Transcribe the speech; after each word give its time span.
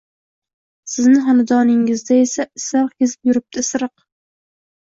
Sizni 0.93 1.19
xonadoningazda 1.27 2.17
esa... 2.21 2.47
isiriq 2.57 2.99
kezib 2.99 3.31
yuribdi, 3.33 3.67
isiriq! 3.67 3.95